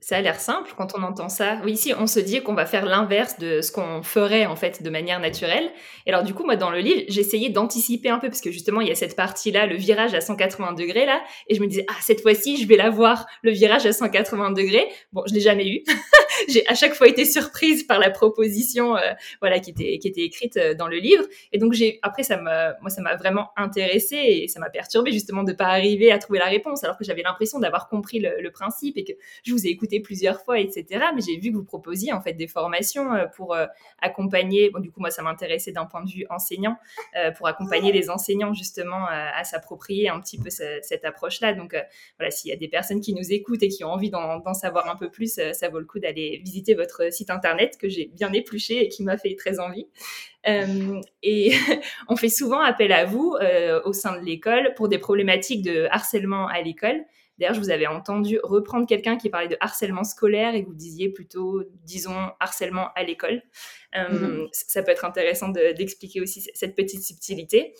[0.00, 1.60] ça a l'air simple quand on entend ça.
[1.64, 4.82] Oui, ici, on se dit qu'on va faire l'inverse de ce qu'on ferait en fait
[4.82, 5.70] de manière naturelle.
[6.06, 8.80] Et alors du coup, moi dans le livre, j'essayais d'anticiper un peu parce que justement,
[8.80, 11.84] il y a cette partie-là, le virage à 180 degrés là, et je me disais
[11.88, 14.86] ah cette fois-ci, je vais l'avoir le virage à 180 degrés.
[15.12, 15.84] Bon, je l'ai jamais eu.
[16.48, 19.00] J'ai à chaque fois été surprise par la proposition, euh,
[19.40, 21.24] voilà, qui était qui était écrite euh, dans le livre.
[21.52, 25.12] Et donc j'ai après ça m'a moi ça m'a vraiment intéressée et ça m'a perturbée
[25.12, 28.40] justement de pas arriver à trouver la réponse alors que j'avais l'impression d'avoir compris le,
[28.40, 29.12] le principe et que
[29.44, 30.84] je vous ai écouté plusieurs fois, etc.
[31.14, 33.66] Mais j'ai vu que vous proposiez en fait des formations euh, pour euh,
[34.02, 34.70] accompagner.
[34.70, 36.76] Bon, du coup, moi, ça m'intéressait d'un point de vue enseignant,
[37.16, 41.54] euh, pour accompagner les enseignants justement à s'approprier un petit peu cette, approche-là.
[41.54, 41.74] Donc,
[42.18, 44.88] voilà, s'il y a des personnes qui nous écoutent et qui ont envie d'en savoir
[44.88, 48.32] un peu plus, ça vaut le coup d'aller visiter votre site internet que j'ai bien
[48.32, 49.86] épluché et qui m'a fait très envie.
[50.44, 51.52] et
[52.08, 53.36] on fait souvent appel à vous
[53.84, 57.04] au sein de l'école pour des problématiques de harcèlement à l'école.
[57.40, 60.74] D'ailleurs, je vous avais entendu reprendre quelqu'un qui parlait de harcèlement scolaire et que vous
[60.74, 63.42] disiez plutôt, disons, harcèlement à l'école.
[63.96, 64.48] Euh, mhm.
[64.52, 67.74] Ça peut être intéressant d'expliquer aussi cette petite subtilité.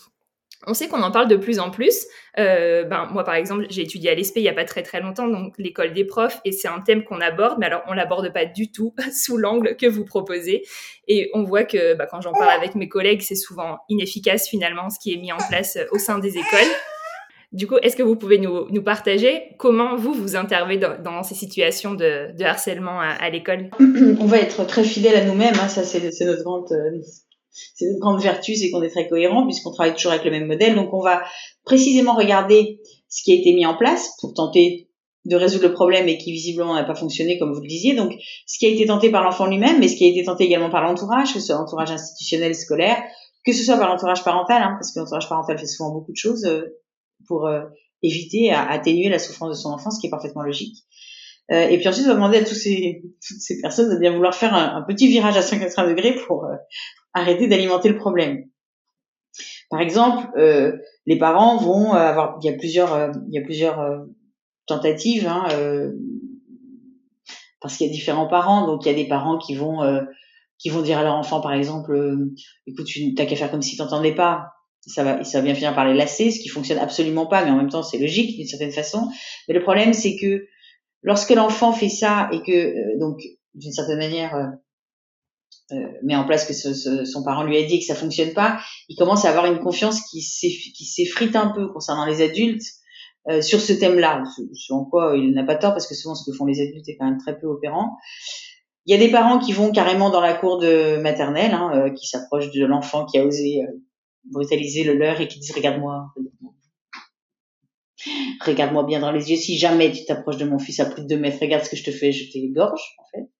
[0.66, 2.06] On sait qu'on en parle de plus en plus.
[2.38, 5.00] Euh, ben, moi, par exemple, j'ai étudié à l'ESP il n'y a pas très très
[5.00, 8.30] longtemps, donc l'école des profs, et c'est un thème qu'on aborde, mais alors on l'aborde
[8.32, 10.62] pas du tout sous l'angle que vous proposez.
[11.08, 14.90] Et on voit que ben, quand j'en parle avec mes collègues, c'est souvent inefficace finalement
[14.90, 16.70] ce qui est mis en place au sein des écoles.
[17.52, 21.22] Du coup, est-ce que vous pouvez nous, nous, partager comment vous, vous intervenez dans, dans
[21.24, 23.70] ces situations de, de harcèlement à, l'école?
[24.20, 26.70] On va être très fidèle à nous-mêmes, hein, ça c'est notre grande...
[26.70, 27.00] Euh,
[27.50, 30.46] c'est notre grande vertu, c'est qu'on est très cohérent puisqu'on travaille toujours avec le même
[30.46, 30.76] modèle.
[30.76, 31.22] Donc on va
[31.64, 34.88] précisément regarder ce qui a été mis en place pour tenter
[35.24, 37.94] de résoudre le problème et qui visiblement n'a pas fonctionné comme vous le disiez.
[37.94, 38.12] Donc
[38.46, 40.70] ce qui a été tenté par l'enfant lui-même, mais ce qui a été tenté également
[40.70, 43.02] par l'entourage, que ce soit l'entourage institutionnel, scolaire,
[43.44, 46.16] que ce soit par l'entourage parental, hein, parce que l'entourage parental fait souvent beaucoup de
[46.16, 46.79] choses, euh,
[47.26, 47.62] pour euh,
[48.02, 50.84] éviter à atténuer la souffrance de son enfant, ce qui est parfaitement logique.
[51.52, 53.02] Euh, et puis ensuite, on va demander à toutes ces
[53.60, 56.54] personnes de bien vouloir faire un, petit virage à 180 degrés pour euh,
[57.12, 58.44] arrêter d'alimenter le problème.
[59.68, 60.26] Par exemple,
[61.06, 64.04] les parents vont avoir, il y a plusieurs, il y a plusieurs
[64.66, 65.46] tentatives, hein,
[67.60, 68.66] parce qu'il y a différents parents.
[68.66, 69.78] Donc il y a des parents qui vont
[70.58, 71.96] qui vont dire à leur enfant, par exemple,
[72.66, 74.48] écoute, tu n'as qu'à faire comme si tu n'entendais pas
[74.86, 77.50] ça va, ça va bien finir par les lasser, ce qui fonctionne absolument pas, mais
[77.50, 79.08] en même temps c'est logique d'une certaine façon.
[79.48, 80.46] Mais le problème c'est que
[81.02, 83.20] lorsque l'enfant fait ça et que euh, donc
[83.54, 84.46] d'une certaine manière euh,
[85.72, 88.60] euh, met en place que ce, son parent lui a dit que ça fonctionne pas,
[88.88, 92.64] il commence à avoir une confiance qui s'effrite un peu concernant les adultes
[93.28, 96.28] euh, sur ce thème-là, sur en quoi il n'a pas tort parce que souvent ce
[96.28, 97.96] que font les adultes est quand même très peu opérant.
[98.86, 102.08] Il y a des parents qui vont carrément dans la cour de maternelle, hein, qui
[102.08, 103.60] s'approchent de l'enfant qui a osé
[104.24, 106.06] brutaliser le leur et qui disent regarde-moi,
[108.44, 109.36] regarde-moi bien dans les yeux.
[109.36, 111.76] Si jamais tu t'approches de mon fils à plus de deux mètres, regarde ce que
[111.76, 113.30] je te fais, je t'égorge en fait.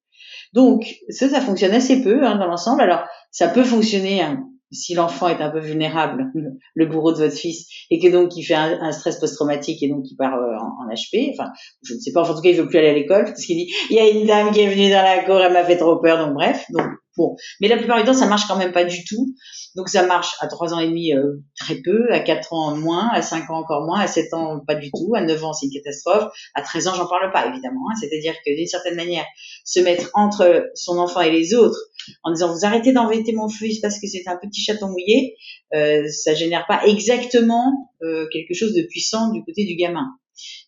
[0.53, 2.83] Donc ça, ça fonctionne assez peu hein, dans l'ensemble.
[2.83, 6.31] Alors ça peut fonctionner hein, si l'enfant est un peu vulnérable,
[6.75, 10.05] le bourreau de votre fils, et que donc il fait un, stress post-traumatique et donc
[10.11, 11.33] il part euh, en, HP.
[11.33, 11.51] Enfin,
[11.83, 12.23] je ne sais pas.
[12.23, 14.09] en tout cas, il veut plus aller à l'école parce qu'il dit il y a
[14.09, 16.25] une dame qui est venue dans la cour, elle m'a fait trop peur.
[16.25, 17.37] Donc bref, donc bon.
[17.61, 19.35] Mais la plupart du temps, ça marche quand même pas du tout.
[19.77, 23.09] Donc ça marche à trois ans et demi euh, très peu, à quatre ans moins,
[23.13, 25.67] à cinq ans encore moins, à sept ans pas du tout, à neuf ans c'est
[25.67, 27.89] une catastrophe, à 13 ans j'en parle pas évidemment.
[27.91, 27.95] Hein.
[28.01, 29.25] C'est-à-dire que d'une certaine manière,
[29.65, 31.79] se mettre entre son enfant et les autres
[32.25, 35.37] en disant vous arrêtez d'embêter mon fils parce que c'est un petit chaton mouillé,
[35.75, 40.09] euh, ça génère pas exactement euh, quelque chose de puissant du côté du gamin.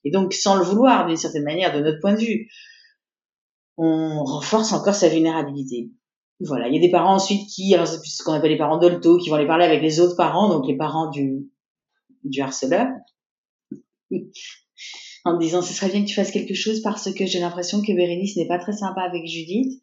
[0.05, 2.49] Et donc sans le vouloir d'une certaine manière de notre point de vue,
[3.77, 5.91] on renforce encore sa vulnérabilité.
[6.45, 8.79] Voilà, il y a des parents ensuite qui, alors c'est ce qu'on appelle les parents
[8.79, 11.49] d'olto, qui vont aller parler avec les autres parents, donc les parents du,
[12.25, 12.89] du harceleur,
[15.25, 17.93] en disant ce serait bien que tu fasses quelque chose parce que j'ai l'impression que
[17.93, 19.83] Bérénice n'est pas très sympa avec Judith.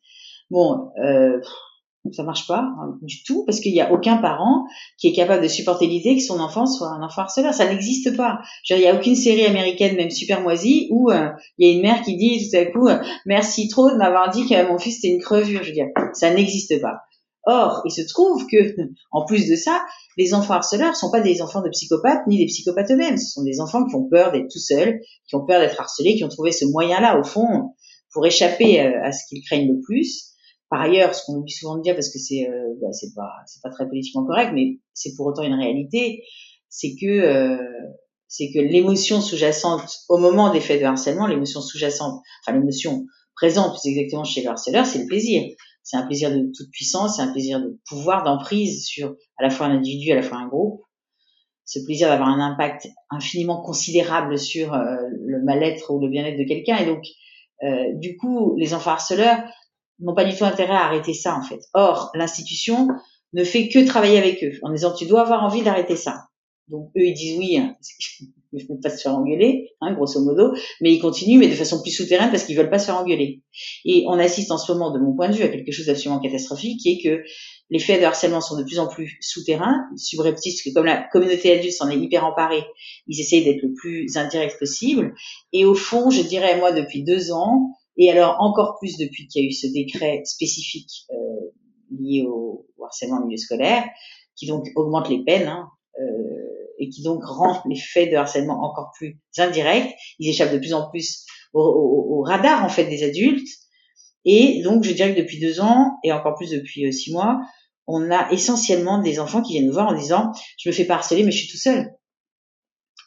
[0.49, 1.39] Bon, euh,
[2.13, 4.65] ça marche pas hein, du tout parce qu'il n'y a aucun parent
[4.97, 7.53] qui est capable de supporter l'idée que son enfant soit un enfant harceleur.
[7.53, 8.39] Ça n'existe pas.
[8.69, 11.81] il n'y a aucune série américaine, même super moisie, où euh, il y a une
[11.81, 14.97] mère qui dit tout à coup euh, merci trop de m'avoir dit que mon fils
[14.99, 15.63] était une crevure.
[15.63, 16.97] Je veux dire, ça n'existe pas.
[17.45, 18.75] Or, il se trouve que,
[19.11, 19.83] en plus de ça,
[20.17, 23.17] les enfants harceleurs sont pas des enfants de psychopathes ni des psychopathes eux-mêmes.
[23.17, 26.15] Ce sont des enfants qui ont peur d'être tout seuls, qui ont peur d'être harcelés,
[26.15, 27.73] qui ont trouvé ce moyen-là, au fond,
[28.13, 30.28] pour échapper euh, à ce qu'ils craignent le plus
[30.69, 33.31] par ailleurs, ce qu'on oublie souvent de dire, parce que c'est euh, bah, c'est pas
[33.47, 36.23] c'est pas très politiquement correct, mais c'est pour autant une réalité,
[36.69, 37.57] c'est que euh,
[38.27, 43.05] c'est que l'émotion sous-jacente au moment des faits de harcèlement, l'émotion sous-jacente, enfin l'émotion
[43.35, 45.43] présente plus exactement chez le harceleur, c'est le plaisir.
[45.81, 49.49] C'est un plaisir de toute puissance, c'est un plaisir de pouvoir, d'emprise sur à la
[49.49, 50.83] fois un individu, à la fois un groupe.
[51.65, 56.43] Ce plaisir d'avoir un impact infiniment considérable sur euh, le mal-être ou le bien-être de
[56.43, 56.77] quelqu'un.
[56.77, 57.03] Et donc,
[57.63, 59.39] euh, du coup, les enfants harceleurs
[59.99, 61.61] n'ont pas du tout intérêt à arrêter ça, en fait.
[61.73, 62.87] Or, l'institution
[63.33, 66.29] ne fait que travailler avec eux en disant tu dois avoir envie d'arrêter ça.
[66.69, 67.75] Donc eux ils disent oui, hein,
[68.53, 71.81] ne veulent pas se faire engueuler, hein, grosso modo, mais ils continuent, mais de façon
[71.81, 73.41] plus souterraine parce qu'ils veulent pas se faire engueuler.
[73.85, 76.19] Et on assiste en ce moment, de mon point de vue, à quelque chose d'absolument
[76.19, 77.23] catastrophique, qui est que
[77.71, 81.51] les faits de harcèlement sont de plus en plus souterrains, subreptices, que comme la communauté
[81.51, 82.63] adulte s'en est hyper emparée,
[83.07, 85.15] ils essayent d'être le plus indirect possible.
[85.53, 89.43] Et au fond, je dirais moi depuis deux ans, et alors encore plus depuis qu'il
[89.43, 91.51] y a eu ce décret spécifique euh,
[91.91, 93.83] lié au, harcèlement en milieu scolaire,
[94.35, 96.39] qui donc augmente les peines, hein, euh,
[96.79, 99.93] et qui donc rend les faits de harcèlement encore plus indirects.
[100.17, 103.47] Ils échappent de plus en plus au, radar en fait des adultes.
[104.23, 107.39] Et donc, je dirais que depuis deux ans, et encore plus depuis euh, six mois,
[107.85, 110.95] on a essentiellement des enfants qui viennent nous voir en disant je me fais pas
[110.95, 111.91] harceler, mais je suis tout seul.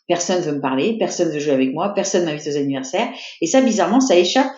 [0.07, 3.09] Personne veut me parler, personne veut jouer avec moi, personne m'invite aux anniversaires.
[3.41, 4.53] Et ça, bizarrement, ça échappe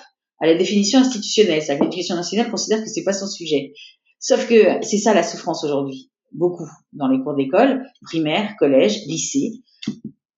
[0.44, 1.62] à la définition institutionnelle.
[1.62, 3.72] C'est-à-dire que l'éducation nationale considère que c'est pas son sujet.
[4.20, 9.52] Sauf que c'est ça la souffrance aujourd'hui beaucoup dans les cours d'école, primaire, collège, lycée,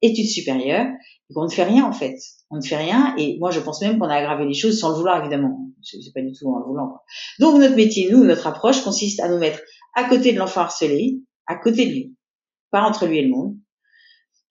[0.03, 0.87] études supérieures,
[1.35, 2.17] qu'on ne fait rien en fait.
[2.51, 4.91] On ne fait rien, et moi je pense même qu'on a aggravé les choses sans
[4.91, 5.59] le vouloir évidemment.
[5.83, 7.01] C'est pas du tout en le voulant.
[7.41, 9.61] Donc notre métier, nous, notre approche consiste à nous mettre
[9.95, 12.17] à côté de l'enfant harcelé, à côté de lui,
[12.71, 13.57] pas entre lui et le monde,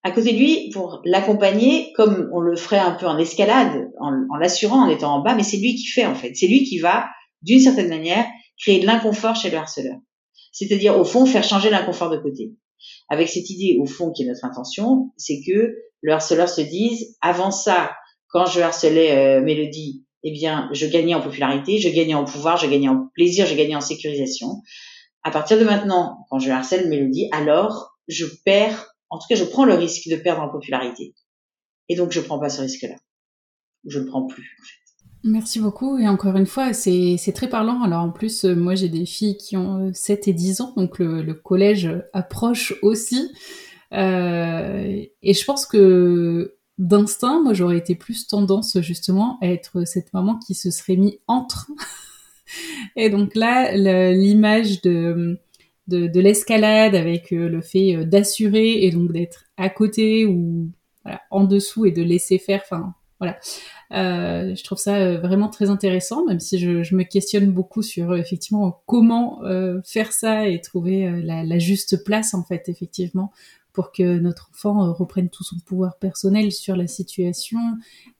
[0.05, 4.37] à côté de lui pour l'accompagner comme on le ferait un peu en escalade, en,
[4.39, 6.31] l'assurant en étant en bas, mais c'est lui qui fait en fait.
[6.35, 7.07] C'est lui qui va,
[7.41, 8.25] d'une certaine manière,
[8.57, 9.97] créer de l'inconfort chez le harceleur
[10.55, 12.53] c'est-à-dire au fond faire changer l'inconfort de côté.
[13.09, 17.17] Avec cette idée au fond qui est notre intention, c'est que le harceleur se dise
[17.21, 17.93] avant ça,
[18.29, 22.55] quand je harcelais euh, Mélodie, eh bien je gagnais en popularité, je gagnais en pouvoir,
[22.55, 24.61] je gagnais en plaisir, je gagnais en sécurisation.
[25.23, 29.45] À partir de maintenant, quand je harcèle Mélodie, alors je perds, en tout cas je
[29.45, 31.13] prends le risque de perdre en popularité.
[31.89, 32.95] Et donc je prends pas ce risque-là.
[33.85, 34.57] Je ne prends plus.
[34.59, 34.85] En fait.
[35.27, 35.97] Merci beaucoup.
[35.97, 37.81] Et encore une fois, c'est très parlant.
[37.81, 40.73] Alors en plus, euh, moi j'ai des filles qui ont 7 euh, et 10 ans,
[40.77, 43.31] donc le, collège approche aussi.
[43.91, 50.13] Euh, et je pense que d'instinct, moi j'aurais été plus tendance justement à être cette
[50.13, 51.71] maman qui se serait mis entre.
[52.95, 53.71] et donc là,
[54.11, 55.39] l'image de,
[55.87, 60.69] de, de l'escalade avec le fait d'assurer et donc d'être à côté ou
[61.29, 63.37] en dessous et de laisser faire, enfin voilà.
[63.91, 68.11] Euh, je trouve ça euh, vraiment très intéressant, même si je, me questionne beaucoup sur
[68.11, 73.31] euh, effectivement comment euh, faire ça et trouver la, la, juste place en fait effectivement
[73.73, 77.59] pour que notre enfant reprenne tout son pouvoir personnel sur la situation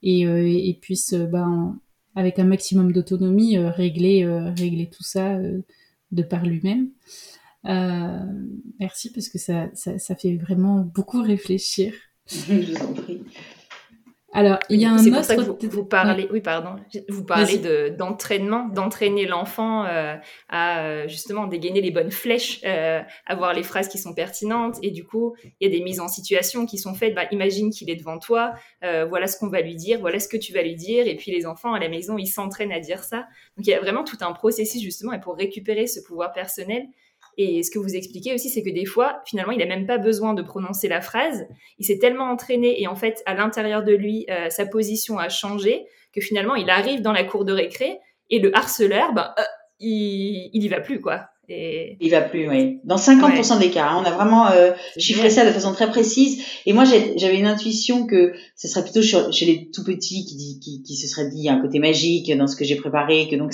[0.04, 1.80] et, et puisse ben,
[2.16, 5.40] avec un maximum d'autonomie régler régler tout ça
[6.12, 6.90] de par lui-même.
[7.66, 11.94] Merci parce que ça, ça, ça fait vraiment beaucoup réfléchir.
[12.28, 13.22] Je vous en prie.
[14.36, 15.16] Alors, il y a un autre.
[15.16, 16.76] Pour ça que vous, parlez, oui, pardon,
[17.08, 20.18] vous parlez de d'entraînement, d'entraîner l'enfant euh,
[20.50, 24.92] à euh, justement dégainer les bonnes flèches, euh, avoir les phrases qui sont pertinentes, et
[24.92, 27.16] du coup, il y a des mises en situation qui sont faites.
[27.16, 30.28] Bah, imagine qu'il est devant toi, euh, voilà ce qu'on va lui dire, voilà ce
[30.28, 32.82] que tu vas lui dire, et puis les enfants à la maison, ils s'entraînent à
[32.82, 33.28] dire ça.
[33.56, 36.88] Donc, il y a vraiment tout un processus justement, et pour récupérer ce pouvoir personnel,
[37.38, 39.98] et ce que vous expliquez aussi, c'est que des fois, finalement, il n'a même pas
[39.98, 41.48] besoin de prononcer la phrase.
[41.80, 45.30] Il s'est tellement entraîné et en fait, à l'intérieur de lui, euh, sa position a
[45.30, 49.44] changé que finalement, il arrive dans la cour de récré et le harceleur, ben, euh,
[49.80, 51.28] il, il y va plus, quoi.
[51.50, 51.98] Et...
[52.00, 52.80] Il va plus, oui.
[52.84, 54.02] Dans 50% des cas, hein.
[54.02, 56.44] on a vraiment euh, chiffré ça de façon très précise.
[56.66, 60.60] Et moi, j'avais une intuition que ce serait plutôt chez les tout petits qui, dit,
[60.60, 63.54] qui, qui se serait dit un côté magique dans ce que j'ai préparé, que donc.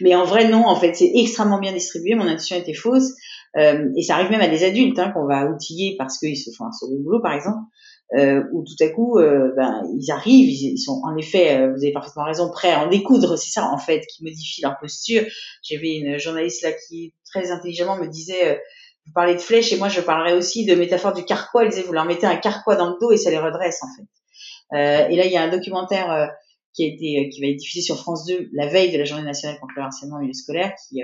[0.00, 0.66] Mais en vrai, non.
[0.66, 2.14] En fait, c'est extrêmement bien distribué.
[2.14, 3.12] Mon intuition était fausse.
[3.56, 6.50] Euh, et ça arrive même à des adultes hein, qu'on va outiller parce qu'ils se
[6.50, 7.60] font un second boulot, par exemple
[8.12, 11.92] où tout à coup, euh, ben, ils arrivent, ils, sont en effet, euh, vous avez
[11.92, 15.24] parfaitement raison, prêts à en découdre, c'est ça en fait qui modifie leur posture.
[15.62, 18.58] J'avais une journaliste là qui très intelligemment me disait, euh,
[19.06, 21.64] vous parlez de flèches et moi je parlerai aussi de métaphore du carquois.
[21.64, 23.88] Elle disait, vous leur mettez un carquois dans le dos et ça les redresse en
[23.96, 25.12] fait.
[25.12, 26.30] et là, il y a un documentaire
[26.72, 29.24] qui a été, qui va être diffusé sur France 2 la veille de la Journée
[29.24, 31.00] nationale contre le harcèlement milieu scolaire, qui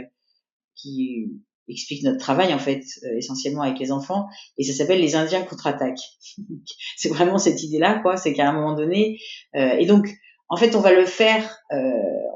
[0.76, 1.26] qui
[1.70, 4.26] explique notre travail en fait euh, essentiellement avec les enfants
[4.58, 5.98] et ça s'appelle les Indiens contre-attaque.
[6.96, 9.18] c'est vraiment cette idée-là quoi, c'est qu'à un moment donné
[9.56, 10.08] euh, et donc
[10.48, 11.78] en fait on va le faire euh,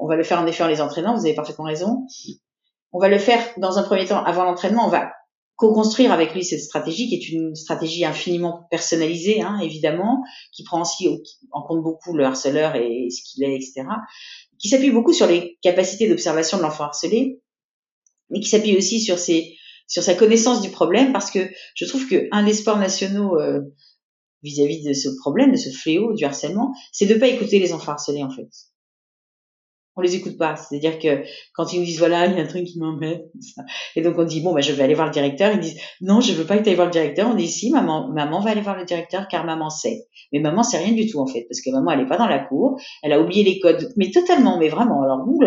[0.01, 2.05] on va le faire en effet en les entraînant, vous avez parfaitement raison.
[2.93, 5.11] On va le faire dans un premier temps avant l'entraînement, on va
[5.55, 10.21] co-construire avec lui cette stratégie qui est une stratégie infiniment personnalisée, hein, évidemment,
[10.51, 11.07] qui prend aussi
[11.51, 13.85] en compte beaucoup le harceleur et ce qu'il est, etc.,
[14.59, 17.41] qui s'appuie beaucoup sur les capacités d'observation de l'enfant harcelé,
[18.29, 19.55] mais qui s'appuie aussi sur ses
[19.87, 21.39] sur sa connaissance du problème, parce que
[21.75, 23.61] je trouve que un des sports nationaux euh,
[24.41, 27.91] vis-à-vis de ce problème, de ce fléau du harcèlement, c'est de pas écouter les enfants
[27.91, 28.49] harcelés en fait
[29.95, 30.55] on les écoute pas.
[30.55, 33.25] C'est-à-dire que quand ils nous disent voilà, il y a un truc qui m'embête,
[33.95, 35.53] et donc on dit bon, ben je vais aller voir le directeur.
[35.53, 37.29] Ils disent non, je veux pas que tu ailles voir le directeur.
[37.29, 40.07] On dit si, maman, maman va aller voir le directeur car maman sait.
[40.33, 42.27] Mais maman sait rien du tout en fait, parce que maman elle est pas dans
[42.27, 45.03] la cour, elle a oublié les codes, mais totalement, mais vraiment.
[45.03, 45.39] Alors ouh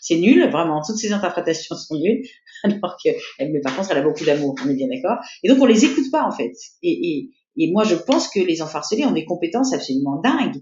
[0.00, 0.82] c'est nul, vraiment.
[0.86, 2.22] Toutes ces interprétations sont nulles,
[2.64, 4.54] alors que, mais par contre, elle a beaucoup d'amour.
[4.64, 5.16] On est bien d'accord.
[5.42, 6.52] Et donc on les écoute pas en fait.
[6.82, 10.60] Et, et, et moi je pense que les enfants harcelés ont des compétences absolument dingues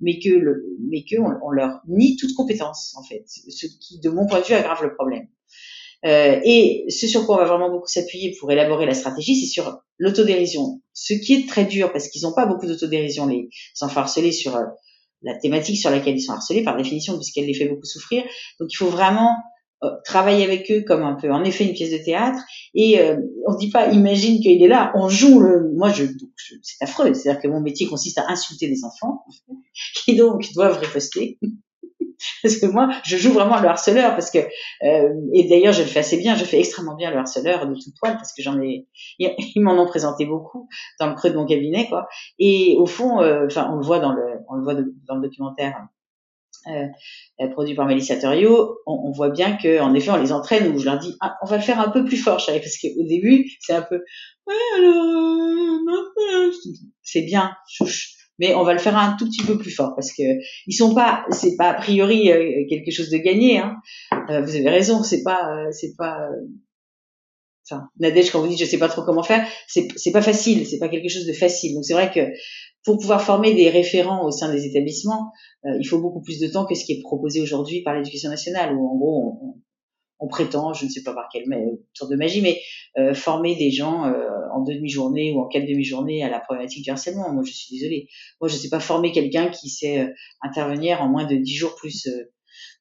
[0.00, 4.10] mais que le, mais que on, leur nie toute compétence en fait, ce qui de
[4.10, 5.28] mon point de vue aggrave le problème.
[6.04, 9.46] Euh, et ce sur quoi on va vraiment beaucoup s'appuyer pour élaborer la stratégie, c'est
[9.46, 10.80] sur l'autodérision.
[10.92, 13.48] Ce qui est très dur parce qu'ils n'ont pas beaucoup d'autodérision les
[13.80, 14.64] enfants harcelés sur euh,
[15.22, 18.24] la thématique sur laquelle ils sont harcelés par définition puisqu'elle les fait beaucoup souffrir.
[18.58, 19.36] Donc il faut vraiment
[19.84, 22.38] euh, travailler avec eux comme un peu en effet une pièce de théâtre.
[22.72, 23.16] Et euh,
[23.48, 26.04] on dit pas imagine qu'il est là on joue le moi je,
[26.62, 29.24] c'est affreux c'est à dire que mon métier consiste à insulter les enfants
[30.04, 31.38] qui donc doivent riposter.
[32.44, 35.88] Parce que moi je joue vraiment le harceleur parce que euh, et d'ailleurs je le
[35.88, 38.60] fais assez bien je fais extrêmement bien le harceleur de toute poil parce que j'en
[38.62, 38.86] ai
[39.18, 40.68] ils m'en ont présenté beaucoup
[41.00, 42.06] dans le creux de mon cabinet quoi.
[42.38, 43.16] Et au fond
[43.46, 45.74] enfin on le voit dans le on le voit dans le documentaire
[46.68, 46.86] euh,
[47.40, 50.78] euh, produit par Mélissa on, on, voit bien que en effet on les entraîne où
[50.78, 53.02] je leur dis ah, on va le faire un peu plus fort chérie parce qu'au
[53.02, 53.96] début c'est un peu
[54.46, 56.52] ouais alors euh,
[57.02, 60.12] c'est bien chouche mais on va le faire un tout petit peu plus fort parce
[60.12, 60.22] que
[60.68, 63.74] ils sont pas c'est pas a priori euh, quelque chose de gagné hein.
[64.28, 66.28] vous avez raison c'est pas c'est pas
[67.68, 70.64] enfin Nadège quand vous dites je sais pas trop comment faire c'est c'est pas facile
[70.64, 72.20] c'est pas quelque chose de facile donc c'est vrai que
[72.84, 75.32] pour pouvoir former des référents au sein des établissements,
[75.64, 78.30] euh, il faut beaucoup plus de temps que ce qui est proposé aujourd'hui par l'éducation
[78.30, 79.54] nationale, où en gros on,
[80.18, 81.44] on, prétend, je ne sais pas par quelle
[81.94, 82.60] sorte de magie, mais
[82.98, 86.84] euh, former des gens euh, en deux demi-journées ou en quatre demi-journées à la problématique
[86.84, 87.32] du harcèlement.
[87.32, 88.08] Moi, je suis désolée.
[88.40, 91.74] Moi, je ne sais pas former quelqu'un qui sait intervenir en moins de dix jours
[91.76, 92.08] plus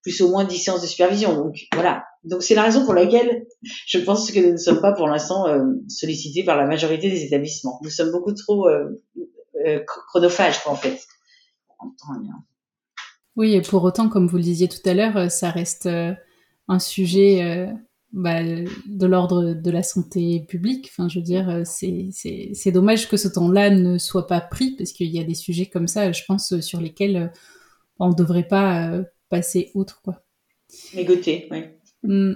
[0.04, 1.36] plus au moins dix séances de supervision.
[1.36, 2.04] Donc voilà.
[2.24, 3.46] Donc c'est la raison pour laquelle
[3.88, 5.46] je pense que nous ne sommes pas pour l'instant
[5.88, 7.80] sollicités par la majorité des établissements.
[7.84, 9.02] Nous sommes beaucoup trop euh,
[9.86, 11.00] chronophage, quoi, en fait.
[13.36, 16.13] Oui, et pour autant, comme vous le disiez tout à l'heure, euh, ça reste euh,
[16.67, 17.67] un sujet
[18.12, 20.89] bah, de l'ordre de la santé publique.
[20.91, 25.08] Enfin, je veux dire, c'est dommage que ce temps-là ne soit pas pris, parce qu'il
[25.08, 27.32] y a des sujets comme ça, je pense, sur lesquels
[28.00, 30.02] on ne devrait pas passer outre.
[30.04, 30.24] Quoi.
[30.93, 31.63] Mégoter, oui.
[32.04, 32.34] Mmh.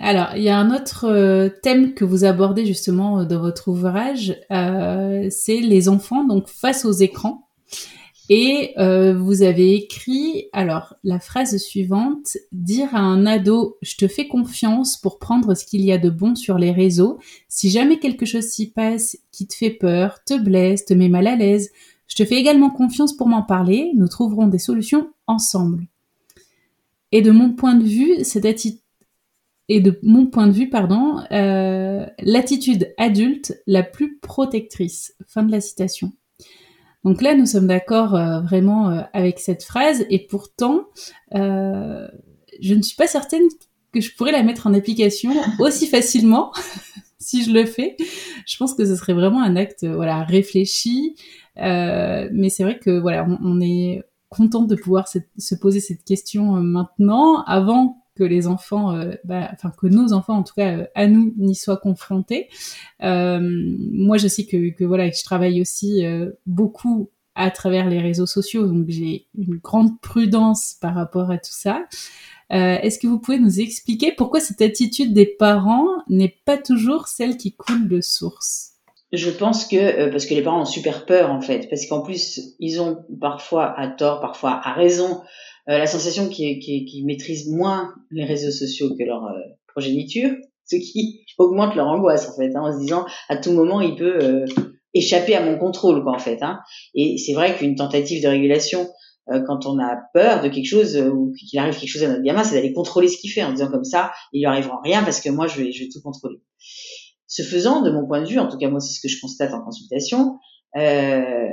[0.00, 3.68] Alors, il y a un autre euh, thème que vous abordez justement euh, dans votre
[3.68, 7.48] ouvrage, euh, c'est les enfants donc face aux écrans.
[8.30, 14.28] Et vous avez écrit alors la phrase suivante dire à un ado je te fais
[14.28, 17.18] confiance pour prendre ce qu'il y a de bon sur les réseaux.
[17.48, 21.26] Si jamais quelque chose s'y passe qui te fait peur, te blesse, te met mal
[21.26, 21.70] à l'aise,
[22.06, 23.92] je te fais également confiance pour m'en parler.
[23.96, 25.86] Nous trouverons des solutions ensemble.
[27.12, 28.82] Et de mon point de vue, cette attitude
[29.68, 35.14] et de mon point de vue, pardon, euh, l'attitude adulte la plus protectrice.
[35.26, 36.12] Fin de la citation.
[37.04, 40.84] Donc là, nous sommes d'accord euh, vraiment euh, avec cette phrase, et pourtant,
[41.34, 42.08] euh,
[42.60, 43.44] je ne suis pas certaine
[43.92, 46.52] que je pourrais la mettre en application aussi facilement
[47.18, 47.96] si je le fais.
[48.46, 51.16] Je pense que ce serait vraiment un acte, voilà, réfléchi.
[51.56, 56.04] mais c'est vrai que voilà, on, on est content de pouvoir se, se poser cette
[56.04, 60.76] question maintenant, avant que les enfants, euh, bah, enfin que nos enfants en tout cas
[60.76, 62.48] euh, à nous n'y soient confrontés.
[63.02, 66.02] Euh, moi, je sais que, que voilà, je travaille aussi
[66.46, 71.52] beaucoup à travers les réseaux sociaux, donc j'ai une grande prudence par rapport à tout
[71.52, 71.84] ça.
[72.50, 77.36] Est-ce que vous pouvez nous expliquer pourquoi cette attitude des parents n'est pas toujours celle
[77.36, 78.72] qui coule de source?
[79.12, 82.40] Je pense que parce que les parents ont super peur en fait, parce qu'en plus
[82.58, 85.22] ils ont parfois à tort, parfois à raison
[85.76, 90.30] la sensation qu'ils qui, maîtrisent moins les réseaux sociaux que leur euh, progéniture,
[90.64, 93.94] ce qui augmente leur angoisse en fait, hein, en se disant à tout moment il
[93.94, 94.46] peut euh,
[94.94, 96.38] échapper à mon contrôle quoi en fait.
[96.42, 96.60] Hein.
[96.94, 98.88] Et c'est vrai qu'une tentative de régulation
[99.46, 102.44] quand on a peur de quelque chose ou qu'il arrive quelque chose à notre gamin,
[102.44, 105.20] c'est d'aller contrôler ce qu'il fait en disant comme ça, il lui arrivera rien parce
[105.20, 106.40] que moi je vais, je vais tout contrôler.
[107.26, 109.20] Ce faisant, de mon point de vue, en tout cas moi c'est ce que je
[109.20, 110.38] constate en consultation,
[110.76, 111.48] euh,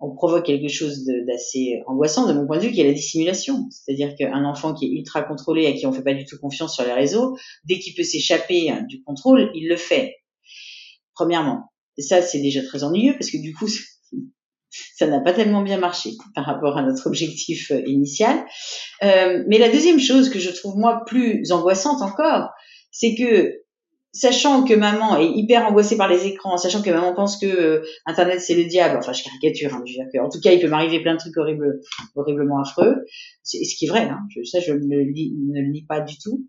[0.00, 3.66] on provoque quelque chose d'assez angoissant de mon point de vue, qui est la dissimulation.
[3.70, 6.74] C'est-à-dire qu'un enfant qui est ultra contrôlé, à qui on fait pas du tout confiance
[6.74, 10.16] sur les réseaux, dès qu'il peut s'échapper hein, du contrôle, il le fait.
[11.14, 11.70] premièrement.
[11.98, 13.68] Et ça, c'est déjà très ennuyeux parce que du coup,
[14.96, 18.46] ça n'a pas tellement bien marché par rapport à notre objectif euh, initial.
[19.02, 22.48] Euh, mais la deuxième chose que je trouve moi plus angoissante encore,
[22.90, 23.60] c'est que
[24.12, 27.82] sachant que maman est hyper angoissée par les écrans, sachant que maman pense que euh,
[28.06, 31.00] Internet c'est le diable, enfin je caricature, hein, je en tout cas il peut m'arriver
[31.00, 31.80] plein de trucs horribles,
[32.16, 32.96] horriblement affreux,
[33.42, 36.46] c'est ce qui est vrai, hein, ça je ne le, lis, pas du tout.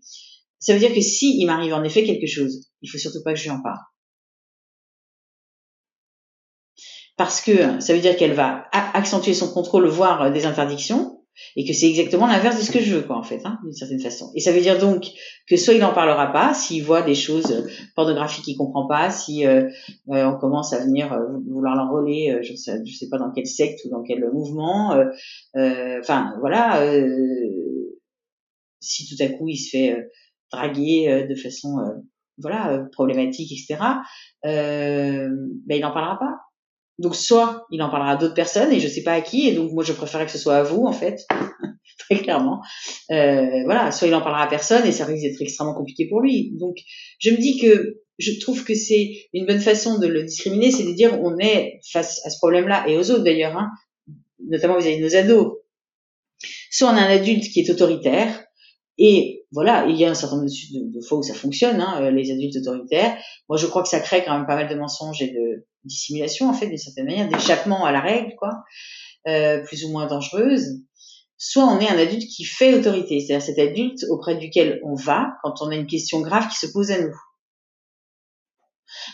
[0.58, 3.32] Ça veut dire que si il m'arrive en effet quelque chose, il faut surtout pas
[3.32, 3.80] que je lui en parle.
[7.16, 11.21] Parce que ça veut dire qu'elle va accentuer son contrôle, voire euh, des interdictions,
[11.56, 13.72] et que c'est exactement l'inverse de ce que je veux quoi en fait hein, d'une
[13.72, 14.30] certaine façon.
[14.34, 15.06] Et ça veut dire donc
[15.48, 19.10] que soit il en parlera pas s'il voit des choses euh, pornographiques qu'il comprend pas
[19.10, 19.68] si euh,
[20.10, 23.90] euh, on commence à venir vouloir l'enrôler je sais sais pas dans quel secte ou
[23.90, 24.94] dans quel mouvement
[25.54, 26.82] enfin voilà
[28.80, 30.10] si tout à coup il se fait
[30.50, 31.76] draguer de façon
[32.38, 33.80] voilà problématique etc
[34.42, 35.30] ben
[35.68, 36.51] il n'en parlera pas
[36.98, 39.52] donc soit il en parlera à d'autres personnes et je sais pas à qui et
[39.52, 41.26] donc moi je préférerais que ce soit à vous en fait
[41.98, 42.62] très clairement.
[43.10, 46.20] Euh, voilà, soit il en parlera à personne et ça risque d'être extrêmement compliqué pour
[46.20, 46.52] lui.
[46.58, 46.76] Donc
[47.18, 50.84] je me dis que je trouve que c'est une bonne façon de le discriminer, c'est
[50.84, 53.70] de dire on est face à ce problème-là et aux autres d'ailleurs, hein,
[54.46, 55.58] notamment vis-à-vis nos ados.
[56.70, 58.44] Soit on a un adulte qui est autoritaire
[58.98, 62.30] et voilà, il y a un certain nombre de, fois où ça fonctionne, hein, les
[62.30, 63.16] adultes autoritaires.
[63.48, 66.48] Moi, je crois que ça crée quand même pas mal de mensonges et de dissimulation,
[66.48, 68.62] en fait, d'une certaine manière, d'échappement à la règle, quoi,
[69.28, 70.82] euh, plus ou moins dangereuse.
[71.36, 75.34] Soit on est un adulte qui fait autorité, c'est-à-dire cet adulte auprès duquel on va
[75.42, 77.16] quand on a une question grave qui se pose à nous.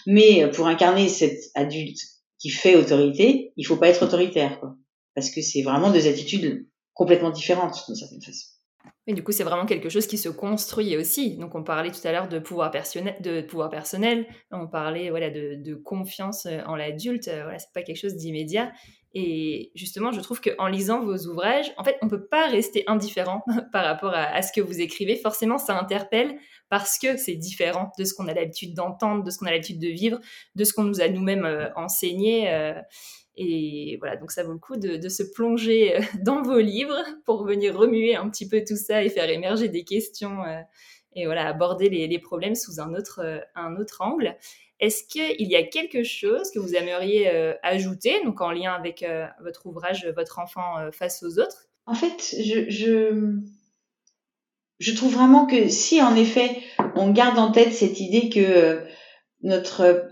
[0.06, 1.98] Mais pour incarner cet adulte
[2.38, 4.76] qui fait autorité, il faut pas être autoritaire, quoi,
[5.14, 8.57] parce que c'est vraiment deux attitudes complètement différentes d'une certaine façon.
[9.06, 11.36] Et du coup, c'est vraiment quelque chose qui se construit aussi.
[11.36, 15.74] Donc, on parlait tout à l'heure de pouvoir, de pouvoir personnel, on parlait voilà, de,
[15.74, 17.28] confiance euh, en l'adulte.
[17.28, 18.70] Euh, voilà, c'est pas quelque chose d'immédiat.
[19.14, 23.42] Et justement, je trouve qu'en lisant vos ouvrages, en fait, on peut pas rester indifférent
[23.72, 25.16] par rapport à, ce que vous écrivez.
[25.16, 29.38] Forcément, ça interpelle parce que c'est différent de ce qu'on a l'habitude d'entendre, de ce
[29.38, 30.18] qu'on a l'habitude de vivre,
[30.54, 32.50] de ce qu'on nous a nous-mêmes euh, enseigné.
[33.40, 37.44] Et voilà, donc ça vaut le coup de, se plonger euh, dans vos livres pour
[37.44, 40.60] venir remuer un petit peu tout ça et faire émerger des questions euh,
[41.14, 44.36] et voilà, aborder les, problèmes sous un autre, euh, un autre angle.
[44.80, 47.28] Est-ce qu'il y a quelque chose que vous aimeriez
[47.64, 49.04] ajouter, donc en lien avec
[49.42, 51.66] votre ouvrage Votre enfant face aux autres?
[51.86, 53.40] En fait, je, je,
[54.78, 56.58] je, trouve vraiment que si en effet
[56.94, 58.86] on garde en tête cette idée que
[59.42, 60.07] notre